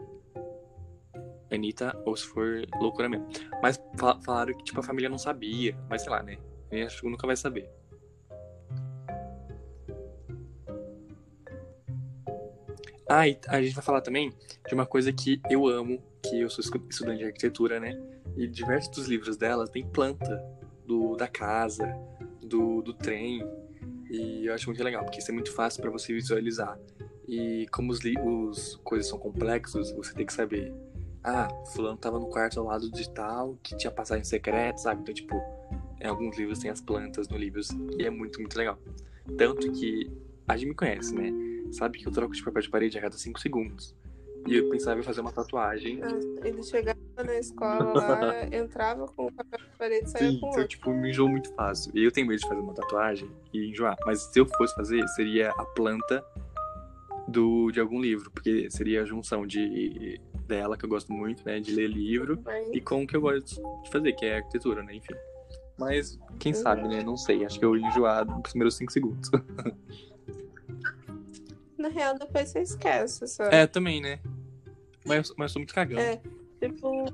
[1.50, 3.26] Anitta ou se for loucura mesmo.
[3.62, 5.76] Mas fa- falaram que, tipo, a família não sabia.
[5.88, 6.38] Mas sei lá, né?
[6.70, 7.68] Eu acho que nunca vai saber.
[13.12, 14.32] Ah, e a gente vai falar também
[14.68, 18.00] de uma coisa que eu amo, que eu sou estudante de arquitetura, né?
[18.36, 20.40] E diversos dos livros dela tem planta
[20.86, 21.92] do, da casa,
[22.40, 23.44] do, do trem.
[24.08, 26.78] E eu acho muito legal, porque isso é muito fácil para você visualizar.
[27.26, 30.72] E como os, os coisas são complexos, você tem que saber.
[31.24, 35.02] Ah, fulano tava no quarto ao lado de tal, que tinha passagem secreta, sabe?
[35.02, 35.34] Então, tipo,
[36.00, 37.60] em alguns livros tem as plantas no livro
[37.98, 38.78] e é muito, muito legal.
[39.36, 40.08] Tanto que
[40.46, 41.49] a gente me conhece, né?
[41.72, 43.94] Sabe que eu troco de papel de parede a cada 5 segundos.
[44.48, 46.00] E eu pensava em fazer uma tatuagem.
[46.42, 50.46] Ele chegava na escola lá, entrava com o papel de parede e saía Sim, com
[50.48, 50.68] então, outro.
[50.68, 51.92] tipo, me enjoo muito fácil.
[51.94, 53.96] E eu tenho medo de fazer uma tatuagem e enjoar.
[54.06, 56.24] Mas se eu fosse fazer, seria a planta
[57.28, 58.30] do, de algum livro.
[58.30, 61.60] Porque seria a junção de dela, que eu gosto muito, né?
[61.60, 62.40] De ler livro.
[62.44, 64.94] Mas, E com o que eu gosto de fazer, que é arquitetura, né?
[64.94, 65.14] Enfim.
[65.78, 66.58] Mas, quem Uhum.
[66.58, 67.02] sabe, né?
[67.04, 67.44] Não sei.
[67.44, 69.30] Acho que eu ia enjoar nos primeiros 5 segundos.
[71.80, 73.54] na real, depois você esquece, sabe?
[73.54, 74.18] É, também, né?
[75.04, 75.98] Mas, mas eu sou muito cagão.
[75.98, 76.20] É.
[76.60, 77.08] Tipo,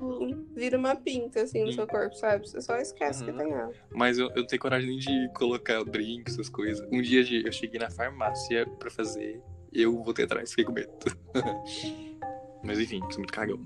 [0.53, 1.77] vira uma pinta assim no Sim.
[1.77, 2.45] seu corpo, sabe?
[2.47, 3.31] Você só esquece Uhum.
[3.31, 3.71] que tem ela.
[3.95, 6.85] Mas eu, eu não tenho coragem nem de colocar brinco, essas coisas.
[6.91, 10.91] Um dia eu cheguei na farmácia pra fazer e eu voltei atrás, fiquei com medo.
[12.61, 13.57] Mas enfim, sou muito cagão.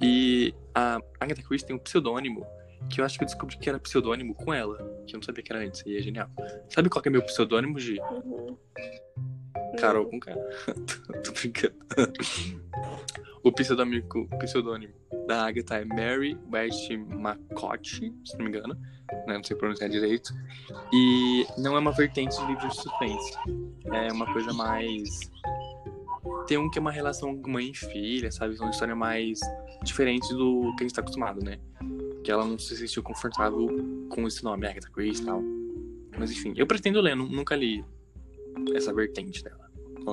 [0.00, 2.46] E a Agatha Christie tem um pseudônimo
[2.88, 5.42] que eu acho que eu descobri que era pseudônimo com ela, que eu não sabia
[5.42, 6.30] que era antes, e é genial.
[6.70, 8.00] Sabe qual que é meu pseudônimo, Gi?
[8.00, 8.56] Uhum.
[9.80, 10.34] Carol com K.
[11.24, 11.74] Tô brincando.
[13.42, 14.92] o pseudônimo, pseudônimo
[15.26, 18.74] da Agatha é Mary West McCott, se não me engano.
[19.26, 19.34] Né?
[19.36, 20.32] Não sei pronunciar direito.
[20.92, 23.32] E não é uma vertente de livro de suspense.
[23.92, 25.30] É uma coisa mais.
[26.46, 28.56] Tem um que é uma relação mãe e filha, sabe?
[28.56, 29.38] É uma história mais
[29.84, 31.58] diferente do que a gente tá acostumado, né?
[32.24, 33.68] Que ela não se sentiu confortável
[34.08, 35.42] com esse nome, Agatha Christie e tal.
[36.18, 37.84] Mas enfim, eu pretendo ler, nunca li
[38.74, 39.57] essa vertente dela.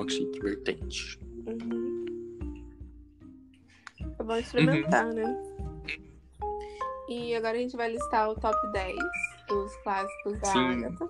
[0.08, 1.18] Chique, vertente.
[1.46, 2.04] Uhum.
[4.18, 5.14] É bom experimentar, uhum.
[5.14, 5.56] né?
[7.08, 8.96] E agora a gente vai listar o top 10
[9.48, 10.84] dos clássicos da Sim.
[10.84, 11.08] Agatha.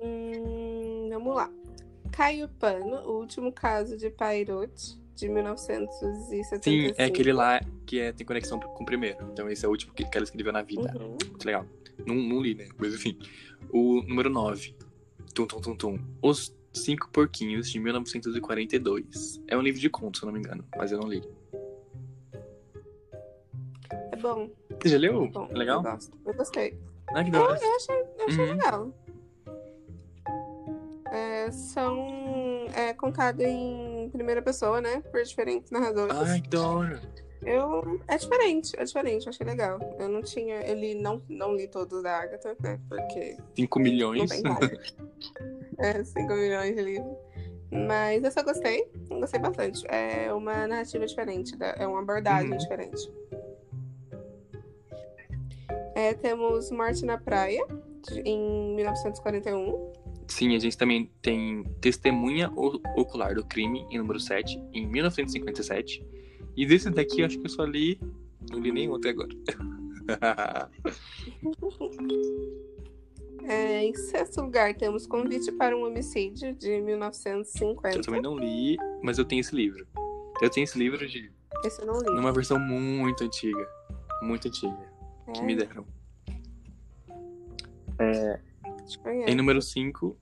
[0.00, 1.50] Hum, vamos lá.
[2.12, 6.62] Caio Pano, o último caso de Pairot, de 1975.
[6.62, 9.18] Sim, é aquele lá que é, tem conexão com o primeiro.
[9.32, 10.94] Então esse é o último que, que ela escreveu na vida.
[10.96, 11.10] Uhum.
[11.10, 11.66] Muito legal.
[12.06, 12.68] Não, não li, né?
[12.78, 13.18] Mas enfim.
[13.70, 14.76] O número 9.
[15.34, 15.98] Tum, tum, tum, tum.
[16.22, 19.42] Os Cinco Porquinhos, de 1942.
[19.46, 21.22] É um livro de contos, se eu não me engano, mas eu não li.
[24.12, 24.50] É bom.
[24.80, 25.24] Você já leu?
[25.24, 25.48] É bom.
[25.50, 25.78] É legal?
[25.78, 26.18] Eu gosto.
[26.24, 26.78] Eu gostei.
[27.08, 27.58] Ah, que da hora.
[27.58, 28.50] Eu, eu achei, eu achei uhum.
[28.50, 28.94] legal.
[31.10, 35.00] É, são é, contados em primeira pessoa, né?
[35.10, 36.14] Por diferentes narradores.
[36.14, 37.02] Ai, que da hora.
[37.42, 38.00] Eu.
[38.08, 39.78] É diferente, é diferente, eu achei legal.
[39.98, 40.60] Eu não tinha.
[40.62, 42.78] Eu li, não, não li todos da Agatha, né?
[42.88, 43.36] Porque.
[43.56, 44.30] 5 milhões.
[45.78, 47.16] é, 5 milhões de livros.
[47.70, 49.84] Mas eu só gostei, gostei bastante.
[49.88, 52.56] É uma narrativa diferente, é uma abordagem uhum.
[52.56, 53.10] diferente.
[55.94, 57.62] É, temos Morte na Praia,
[58.24, 59.92] em 1941.
[60.28, 62.50] Sim, a gente também tem Testemunha
[62.96, 66.06] Ocular do Crime, em número 7, em 1957.
[66.56, 68.00] E desse daqui, eu acho que eu só li.
[68.50, 69.28] Não li nenhum até agora.
[73.48, 77.96] É, em sexto lugar, temos Convite para um Homicídio, de 1950.
[77.96, 79.88] Eu também não li, mas eu tenho esse livro.
[80.42, 81.32] Eu tenho esse livro de.
[81.64, 82.14] Esse eu não li.
[82.14, 83.66] Numa versão muito antiga.
[84.20, 84.92] Muito antiga.
[85.28, 85.32] É.
[85.32, 85.86] Que me deram.
[87.98, 88.38] É,
[89.26, 90.14] em número 5.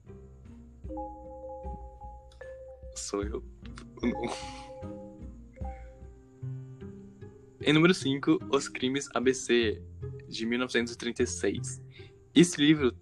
[2.95, 3.43] Sou eu.
[7.59, 9.81] Em número 5, Os Crimes ABC,
[10.29, 11.81] de 1936.
[12.33, 12.95] Esse livro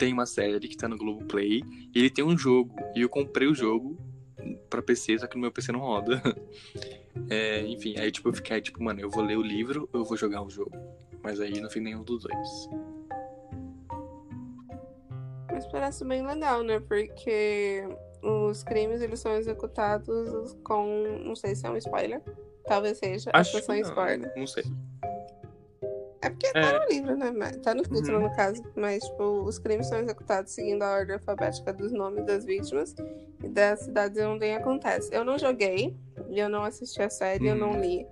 [0.00, 1.62] tem uma série que tá no Globoplay
[1.94, 2.74] e ele tem um jogo.
[2.96, 3.98] E eu comprei o jogo
[4.70, 6.20] pra PC, só que no meu PC não roda.
[7.28, 10.04] É, enfim, aí tipo, eu fiquei tipo, mano, eu vou ler o livro ou eu
[10.04, 10.70] vou jogar o jogo?
[11.22, 12.68] Mas aí não fiz nenhum dos dois.
[15.50, 16.78] Mas parece bem legal, né?
[16.78, 17.82] Porque
[18.22, 21.20] os crimes eles são executados com.
[21.24, 22.22] Não sei se é um spoiler.
[22.64, 23.30] Talvez seja.
[23.32, 24.32] Acho a não, spoiler.
[24.36, 24.64] Não sei.
[26.22, 26.52] É porque é.
[26.52, 27.50] tá no livro, né?
[27.62, 28.28] Tá no título, uhum.
[28.28, 28.62] no caso.
[28.76, 32.94] Mas, tipo, os crimes são executados seguindo a ordem alfabética dos nomes das vítimas
[33.42, 35.08] e das cidades onde acontece.
[35.12, 35.96] Eu não joguei,
[36.30, 37.54] eu não assisti a série, uhum.
[37.54, 37.80] eu não uhum.
[37.80, 38.06] li.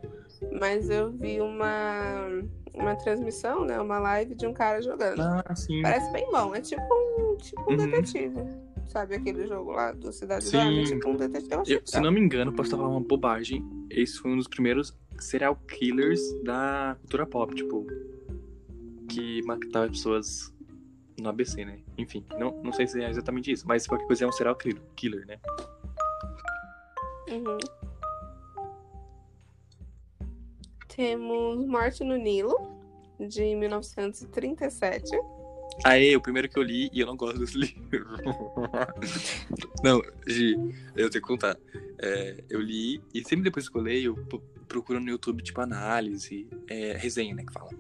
[0.59, 2.29] Mas eu vi uma,
[2.75, 3.79] uma transmissão, né?
[3.81, 5.21] Uma live de um cara jogando.
[5.21, 5.83] Ah, sim.
[5.83, 6.55] Parece bem bom.
[6.55, 7.77] É tipo um, tipo um uhum.
[7.77, 8.68] detetive.
[8.88, 10.85] Sabe aquele jogo lá do Cidade Sim.
[10.85, 11.55] Tipo um detetive.
[11.55, 13.64] Eu eu, se não me engano, posso estar falando uma bobagem.
[13.90, 17.87] Esse foi um dos primeiros serial killers da cultura pop, tipo,
[19.09, 20.53] que matava pessoas
[21.20, 21.81] no ABC, né?
[21.98, 24.57] Enfim, não, não sei se é exatamente isso, mas qualquer coisa é um serial
[24.96, 25.38] killer, né?
[27.31, 27.59] Uhum.
[30.88, 32.57] Temos Morte no Nilo,
[33.20, 35.11] de 1937.
[35.85, 38.07] Aê, o primeiro que eu li e eu não gosto desse livro.
[39.83, 40.55] não, Gi,
[40.97, 41.57] eu tenho que contar.
[42.01, 46.47] É, eu li e sempre depois que eu leio, eu procuro no YouTube, tipo, análise,
[46.69, 47.71] é, resenha, né, que fala.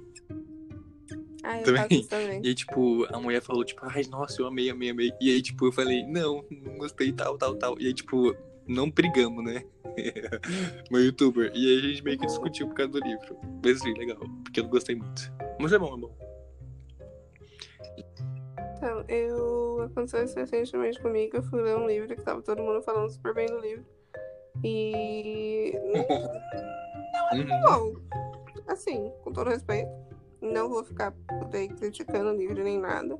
[1.44, 2.06] Ah, eu também.
[2.06, 2.40] também.
[2.42, 5.12] E aí, tipo, a mulher falou, tipo, ai, nossa, eu amei, amei, amei.
[5.20, 7.80] E aí, tipo, eu falei, não, não gostei, tal, tal, tal.
[7.80, 9.64] E aí, tipo, não brigamos, né?
[10.90, 11.50] Meu youtuber.
[11.54, 13.38] E aí a gente meio que discutiu por causa do livro.
[13.64, 15.32] Mas sim, legal, porque eu não gostei muito.
[15.58, 16.27] Mas é bom, é bom.
[18.78, 22.80] Então, eu aconteceu isso recentemente comigo, eu fui ler um livro que tava todo mundo
[22.80, 23.84] falando super bem do livro.
[24.62, 25.72] E.
[27.12, 27.94] Não, não é bom.
[28.68, 29.90] Assim, com todo respeito.
[30.40, 31.12] Não vou ficar
[31.50, 33.18] daí criticando o livro nem nada.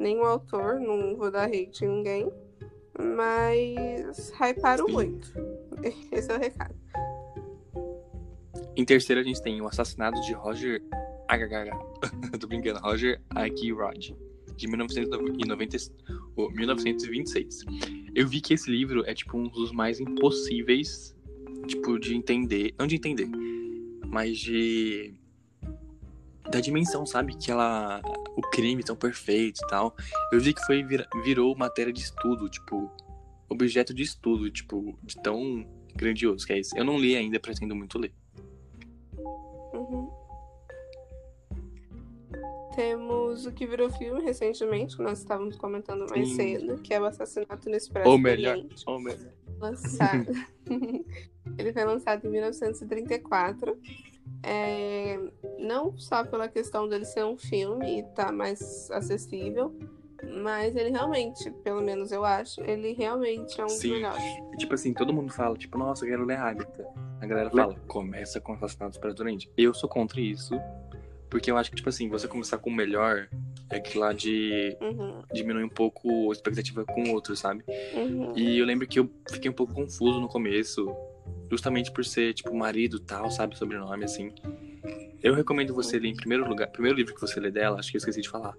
[0.00, 2.32] Nem o autor, não vou dar hate em ninguém.
[2.98, 5.32] Mas hyparam muito.
[6.10, 6.74] Esse é o recado.
[8.76, 10.82] Em terceiro, a gente tem o assassinato de Roger.
[11.28, 11.78] HHH.
[12.40, 14.29] Tô brincando, Roger Rod
[14.60, 15.76] de 1990,
[16.36, 17.64] oh, 1926.
[18.14, 21.16] Eu vi que esse livro é tipo um dos mais impossíveis,
[21.66, 23.28] tipo de entender, não de entender,
[24.06, 25.14] mas de
[26.50, 27.36] da dimensão, sabe?
[27.36, 28.02] Que ela
[28.36, 29.96] o crime tão perfeito e tal.
[30.32, 30.84] Eu vi que foi
[31.24, 32.90] virou matéria de estudo, tipo
[33.48, 36.76] objeto de estudo, tipo de tão grandioso, que é esse.
[36.78, 38.12] Eu não li ainda, pretendo muito ler.
[39.72, 40.19] Uhum.
[42.74, 46.34] Temos o que virou filme recentemente, que nós estávamos comentando mais Sim.
[46.36, 48.84] cedo, que é o Assassinato no Expresso Ou melhor, Oriente.
[48.86, 49.32] ou melhor.
[49.58, 50.32] lançado.
[51.58, 53.76] ele foi lançado em 1934.
[54.42, 55.18] É,
[55.58, 59.76] não só pela questão dele ser um filme e estar mais acessível,
[60.42, 63.92] mas ele realmente, pelo menos eu acho, ele realmente é um dos Sim.
[63.92, 64.22] melhores.
[64.54, 66.86] E, tipo assim, todo mundo fala, tipo, nossa, eu quero ler Agatha.
[67.20, 69.50] A galera fala, começa com Assassinato Expresso do Oriente.
[69.56, 70.54] Eu sou contra isso,
[71.30, 73.28] porque eu acho que, tipo assim, você começar com o melhor
[73.70, 77.64] é que lá de Uhum, diminuir um pouco a expectativa com o outro, sabe?
[77.94, 78.32] uhum.
[78.36, 80.92] E eu lembro que eu fiquei um pouco confuso no começo,
[81.48, 83.56] justamente por ser, tipo, marido tal, sabe?
[83.56, 84.32] Sobrenome, assim.
[85.22, 86.66] Eu recomendo você ler em primeiro lugar.
[86.68, 88.54] Primeiro livro que você lê dela, acho que eu esqueci de falar,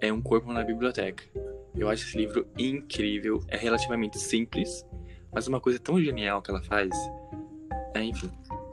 [0.00, 1.22] é Um Corpo na Biblioteca.
[1.76, 4.84] Eu acho esse livro incrível, é relativamente simples,
[5.32, 6.90] mas uma coisa tão genial que ela faz.
[7.94, 8.30] É, enfim.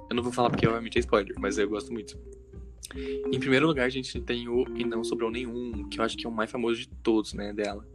[0.10, 2.18] Eu não vou falar porque obviamente é spoiler, mas eu gosto muito.
[2.96, 6.26] Em primeiro lugar, a gente tem o E Não Sobrou Nenhum, que eu acho que
[6.26, 7.86] é o mais famoso de todos, né, dela.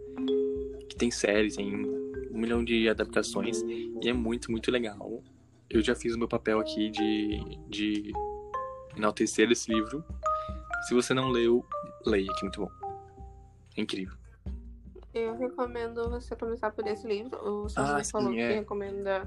[0.88, 5.22] Que tem séries, tem um milhão de adaptações e é muito, muito legal.
[5.70, 8.12] Eu já fiz o meu papel aqui de, de
[8.96, 10.04] enaltecer esse livro.
[10.86, 11.64] Se você não leu,
[12.06, 12.70] leia, que é muito bom.
[13.76, 14.16] É incrível.
[15.14, 17.36] Eu recomendo você começar por esse livro.
[17.42, 18.54] O Sérgio Ah, sim, falou que é.
[18.56, 19.26] recomenda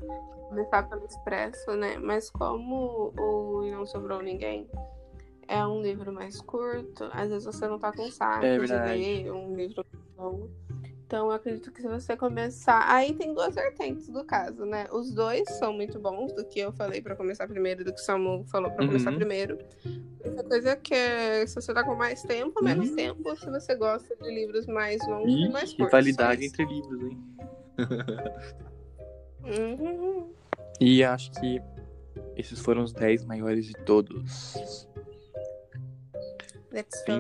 [0.49, 1.97] começar pelo Expresso, né?
[1.97, 4.69] Mas como o E Não Sobrou Ninguém
[5.51, 9.31] é um livro mais curto, às vezes você não tá com saco É de ler
[9.31, 9.83] um livro
[10.17, 10.49] longo.
[11.05, 12.85] Então eu acredito que se você começar.
[12.89, 14.87] Aí tem duas vertentes do caso, né?
[14.93, 18.03] Os dois são muito bons, do que eu falei pra começar primeiro, do que o
[18.03, 19.17] Samu falou pra começar Uhum.
[19.17, 19.57] primeiro.
[20.23, 22.95] Essa coisa que é, se você tá com mais tempo, menos Uhum.
[22.95, 25.85] tempo, se você gosta de livros mais longos e, E mais curtos.
[25.85, 27.17] rivalidade entre livros, hein?
[29.43, 30.31] Uhum.
[30.79, 31.61] E acho que
[32.35, 34.87] esses foram os 10 maiores de todos.
[36.71, 37.19] Let's go.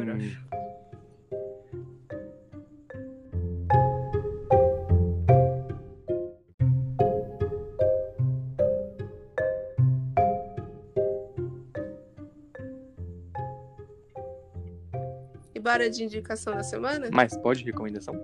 [15.53, 17.09] E bora de indicação da semana?
[17.11, 18.15] Mas pode recomendação?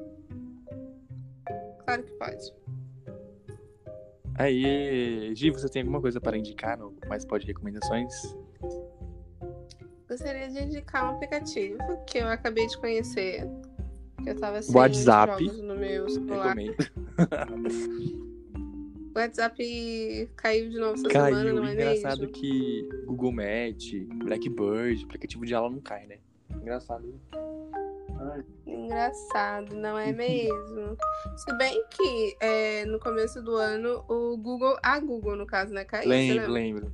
[1.84, 2.54] Claro que pode.
[4.36, 8.14] Aí, Gi, você tem alguma coisa para indicar no Mais Pode Recomendações?
[10.18, 11.78] Gostaria de indicar um aplicativo
[12.08, 13.48] que eu acabei de conhecer.
[14.24, 15.46] Que eu tava sem WhatsApp.
[15.46, 16.56] jogos no meu celular.
[19.14, 21.54] O WhatsApp caiu de novo essa semana, Caiu.
[21.54, 22.34] não é Engraçado mesmo?
[22.34, 26.18] que Google Match, Blackbird, aplicativo de aula não cai, né?
[26.50, 27.14] Engraçado.
[28.20, 30.98] Ai, Engraçado, não é mesmo?
[31.38, 35.86] Se bem que é, no começo do ano o Google, a Google no caso, né,
[35.86, 36.10] caiu.
[36.10, 36.92] lembro, lembro.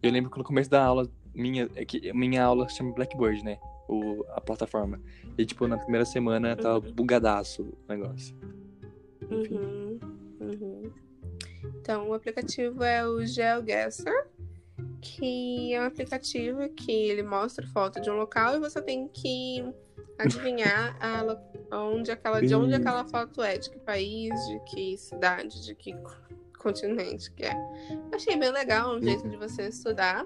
[0.00, 3.44] Eu lembro que no começo da aula, minha, é que minha aula se chama Blackbird,
[3.44, 3.58] né?
[3.88, 5.00] O, a plataforma.
[5.36, 8.34] E, tipo, na primeira semana tava bugadaço o negócio.
[9.30, 9.56] Enfim.
[9.56, 9.98] Uhum,
[10.40, 10.92] uhum.
[11.80, 14.10] Então, o aplicativo é o GeoGuessr,
[15.00, 19.64] que é um aplicativo que ele mostra foto de um local e você tem que
[20.18, 25.64] adivinhar a onde aquela, de onde aquela foto é, de que país, de que cidade,
[25.64, 26.16] de que co-
[26.58, 27.54] continente que é.
[28.14, 29.30] Achei bem legal, um jeito Uhum.
[29.30, 30.24] de você estudar.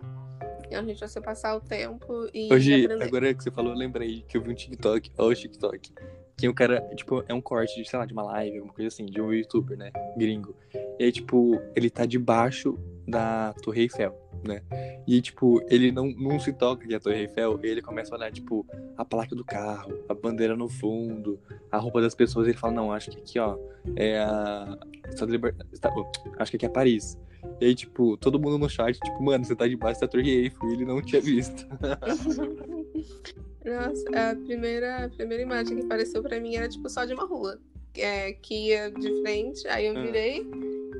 [0.70, 4.36] Jeito de você passar o tempo e Hoje, agora que você falou, eu lembrei que
[4.36, 5.92] eu vi um TikTok, ó, o TikTok.
[6.36, 8.88] Que o cara, tipo, é um corte de, sei lá, de uma live, alguma coisa
[8.88, 9.90] assim, de um youtuber, né?
[10.18, 10.54] Gringo.
[10.98, 14.14] E aí, tipo, ele tá debaixo da Torre Eiffel,
[14.46, 14.60] né?
[15.06, 18.18] E, tipo, ele não, não se toca que é a Torre Eiffel, ele começa a
[18.18, 18.66] olhar, tipo,
[18.98, 21.40] a placa do carro, a bandeira no fundo,
[21.72, 22.46] a roupa das pessoas.
[22.48, 23.56] Ele fala, não, acho que aqui, ó,
[23.94, 24.76] é a.
[25.72, 25.90] Está-
[26.38, 27.16] Acho que aqui é Paris.
[27.60, 30.68] E aí, tipo, todo mundo no chat, tipo, mano, você tá debaixo da Torre Eiffel,
[30.68, 31.66] e ele não tinha visto.
[33.64, 37.24] Nossa, a primeira, a primeira imagem que apareceu pra mim era tipo só de uma
[37.26, 37.58] rua.
[37.96, 40.02] É, que ia de frente, aí eu Ah.
[40.02, 40.46] virei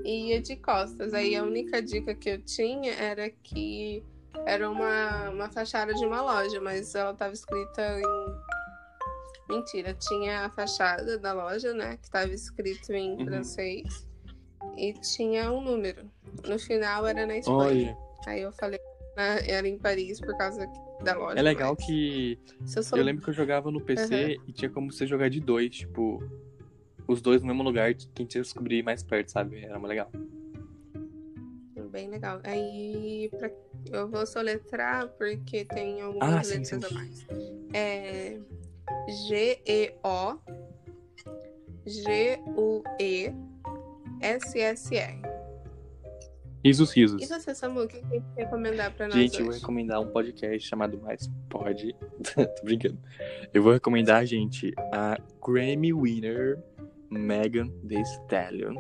[0.05, 1.13] e ia de costas.
[1.13, 4.03] Aí a única dica que eu tinha era que
[4.47, 8.47] era uma, uma fachada de uma loja, mas ela tava escrita em.
[9.55, 11.99] Mentira, tinha a fachada da loja, né?
[12.03, 13.27] Que tava escrito em Uhum.
[13.27, 14.09] francês.
[14.77, 16.11] E tinha um número.
[16.47, 17.97] No final era na Espanha.
[17.97, 18.81] Olha, Aí eu falei,
[19.17, 20.67] ah, era em Paris por causa
[21.03, 21.39] da loja.
[21.39, 22.39] é legal mas que
[22.77, 25.41] eu sou eu lembro que eu jogava no PC e tinha como você jogar de
[25.41, 26.23] dois, tipo,
[27.07, 29.63] os dois no mesmo lugar, quem tinha descobrir mais perto, sabe?
[29.65, 30.11] Era muito legal.
[31.91, 32.41] Bem legal.
[32.45, 33.51] Aí pra-
[33.93, 36.91] eu vou soletrar porque tem Ah, algumas sim, letras sim.
[36.91, 37.27] a mais.
[37.73, 38.39] É
[39.29, 40.39] G-E-O
[41.87, 43.33] G-U-E
[44.21, 45.21] S-S-R.
[46.67, 47.23] Risos, risos.
[47.23, 49.51] E você, Samu, o que tem que recomendar pra nós Gente, eu hoje?
[49.51, 51.95] vou recomendar um podcast chamado Mais Pode.
[52.35, 52.99] Tô brincando.
[53.55, 56.59] Eu vou recomendar, gente, a Grammy Winner
[57.09, 58.75] Megan Thee Stallion.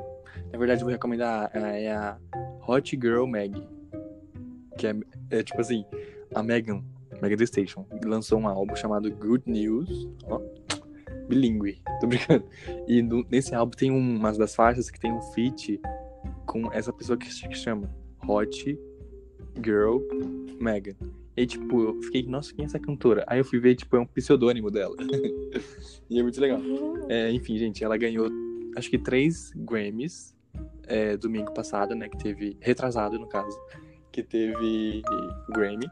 [0.52, 2.18] Na verdade, eu vou recomendar a, é a
[2.66, 3.54] Hot Girl Meg.
[4.76, 4.94] Que é,
[5.30, 5.84] é tipo assim,
[6.34, 6.82] a Megan,
[7.22, 10.08] Megan Thee Station, lançou um álbum chamado Good News.
[10.24, 10.40] Ó,
[11.28, 12.44] bilíngue, tô brincando.
[12.88, 15.80] E no- nesse álbum tem um- umas das faixas que tem um feat
[16.46, 17.90] com essa pessoa que se chama
[18.26, 18.78] Hot
[19.62, 19.98] Girl
[20.60, 20.96] Megan.
[21.36, 23.24] E tipo, eu fiquei, nossa, quem é essa cantora?
[23.26, 24.96] Aí eu fui ver, tipo, é um pseudônimo dela.
[26.08, 26.58] e é muito legal.
[26.58, 27.10] Uhum.
[27.10, 28.30] É, enfim, gente, ela ganhou,
[28.74, 30.34] acho que três Grammys
[30.86, 32.08] é, domingo passado, né?
[32.08, 33.58] Que teve, retrasado no caso,
[34.10, 35.02] que teve
[35.50, 35.86] Grammy.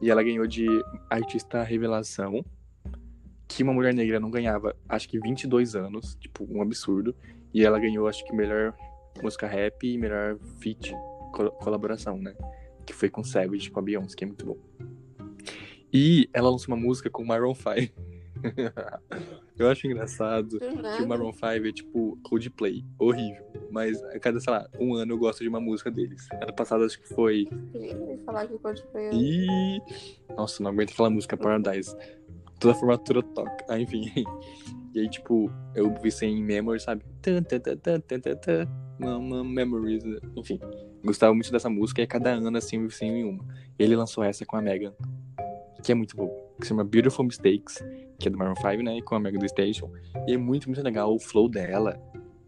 [0.00, 0.66] E ela ganhou de
[1.08, 2.44] artista revelação,
[3.48, 7.14] que uma mulher negra não ganhava, acho que 22 anos, tipo, um absurdo.
[7.52, 8.74] E ela ganhou, acho que melhor
[9.22, 10.92] música rap e melhor feat,
[11.32, 12.34] col- colaboração, né?
[12.86, 14.58] Que foi com Savage, com a Beyoncé, que é muito bom.
[15.92, 17.94] E ela lançou uma música com Maroon 5.
[19.56, 21.06] Eu acho engraçado Do que o.
[21.08, 23.44] Maroon 5 é tipo Coldplay, horrível.
[23.70, 26.26] Mas a cada, sei lá, um ano eu gosto de uma música deles.
[26.32, 27.46] Ano passado acho que foi.
[27.72, 29.80] Queria falar que pode foi Ih!
[30.36, 31.96] Nossa, não aguento aquela música Paradise.
[32.58, 33.64] Toda a formatura toca.
[33.68, 34.10] Ah, enfim.
[34.94, 37.02] E aí, tipo, eu vi sem Memory, sabe?
[37.20, 38.68] Tan, tan, tan, tan, tan, tan,
[39.44, 40.04] Memories.
[40.36, 40.60] Enfim,
[41.04, 43.44] gostava muito dessa música e a cada ano, assim, eu sem uma.
[43.76, 44.94] Ele lançou essa com a Megan,
[45.82, 46.30] que é muito boa.
[46.60, 47.84] Que se chama Beautiful Mistakes,
[48.20, 48.98] que é do Maroon 5, né?
[48.98, 49.90] E com a Megan do Station.
[50.28, 52.00] E é muito, muito legal o flow dela.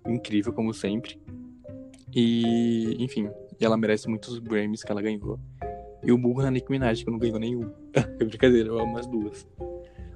[0.07, 1.21] Incrível, como sempre.
[2.15, 3.29] E, enfim,
[3.61, 5.41] ela merece muitos Grammys que ela ganhou.
[6.05, 7.73] E o burro na Nicki Minaj, que não ganhou nenhum.
[7.93, 9.45] é brincadeira, eu amo as duas.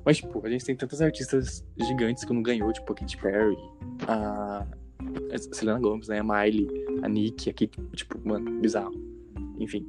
[0.04, 3.56] Mas, tipo, a gente tem tantas artistas gigantes que não ganhou, tipo a Katy Perry,
[4.08, 4.66] a
[5.52, 6.20] Selena Gomez, né?
[6.20, 6.68] A Miley,
[7.02, 8.94] a Nick, aqui, tipo, mano, bizarro.
[9.58, 9.86] Enfim.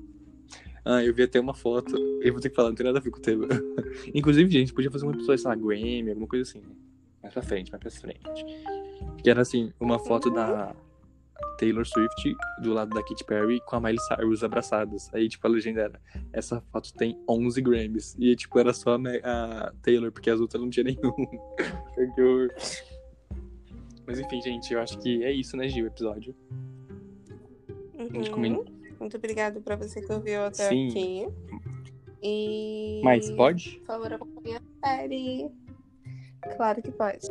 [0.83, 1.95] Ah, eu vi até uma foto.
[2.21, 3.47] Eu vou ter que falar, não tem nada a ver com o tema.
[4.13, 6.75] Inclusive, gente, podia fazer uma episódio, sei lá, Grammy, alguma coisa assim, né?
[7.21, 8.45] Mais pra frente, mais pra frente.
[9.23, 10.75] Que era assim, uma foto da
[11.57, 15.09] Taylor Swift do lado da Katy Perry com a Miley Cyrus abraçadas.
[15.13, 16.01] Aí, tipo, a legenda era:
[16.33, 18.15] essa foto tem 11 Grammys.
[18.19, 21.13] E, tipo, era só a Me- a Taylor, porque as outras não tinha nenhum.
[24.05, 26.35] Mas enfim, gente, eu acho que é isso, né, Gil, o episódio.
[27.93, 28.65] Uhum.
[28.99, 30.89] Muito obrigada pra você que ouviu até Sim.
[30.89, 31.27] aqui.
[32.23, 33.01] E.
[33.03, 33.77] Mas pode?
[33.79, 35.49] Por favor, acompanhe a série.
[36.55, 37.27] Claro que pode.